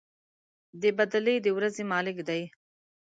[0.81, 2.41] د بَدلې د ورځې مالك دی.